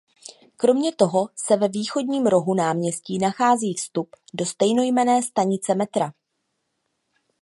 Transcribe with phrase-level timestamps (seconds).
[0.57, 6.13] Kromě toho se ve východním rohu náměstí nachází vstup do stejnojmenné stanice metra.